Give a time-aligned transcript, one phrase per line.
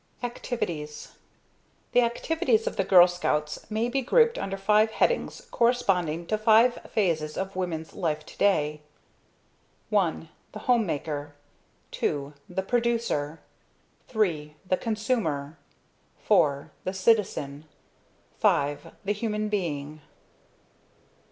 [0.23, 1.11] Activities
[1.91, 6.79] The activities of the Girl Scouts may be grouped under five headings corresponding to five
[6.89, 8.81] phases of women's life today:
[9.95, 10.29] I.
[10.53, 11.35] The Home maker.
[12.01, 12.33] II.
[12.49, 13.41] The Producer.
[14.09, 14.55] III.
[14.67, 15.59] The Consumer.
[16.23, 16.71] IV.
[16.83, 17.65] The Citizen.
[18.41, 18.77] V.
[19.05, 20.01] The Human Being.